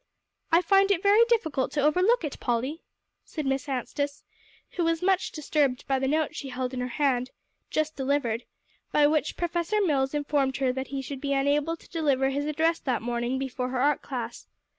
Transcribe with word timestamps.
"I 0.51 0.63
find 0.63 0.89
it 0.89 1.03
very 1.03 1.23
difficult 1.25 1.71
to 1.73 1.83
overlook 1.83 2.23
it, 2.23 2.39
Polly," 2.39 2.81
said 3.23 3.45
Miss 3.45 3.69
Anstice, 3.69 4.23
who 4.71 4.83
was 4.83 5.03
much 5.03 5.31
disturbed 5.31 5.85
by 5.85 5.99
the 5.99 6.07
note 6.07 6.33
she 6.35 6.49
held 6.49 6.73
in 6.73 6.79
her 6.79 6.87
hand, 6.87 7.29
just 7.69 7.97
delivered, 7.97 8.45
by 8.91 9.05
which 9.05 9.37
Professor 9.37 9.79
Mills 9.79 10.15
informed 10.15 10.57
her 10.57 10.73
he 10.87 11.03
should 11.03 11.21
be 11.21 11.33
unable 11.33 11.77
to 11.77 11.87
deliver 11.87 12.29
his 12.31 12.47
address 12.47 12.79
that 12.79 13.03
morning 13.03 13.37
before 13.37 13.69
her 13.69 13.79
art 13.79 14.01
class. 14.01 14.47